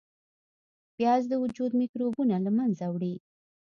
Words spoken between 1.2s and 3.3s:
د وجود میکروبونه له منځه وړي